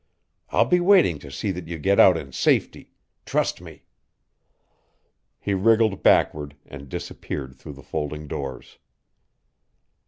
[0.49, 2.91] I'll be waiting to see that you get out in safety
[3.23, 3.83] trust me!"
[5.39, 8.79] He wriggled backward and disappeared through the folding doors.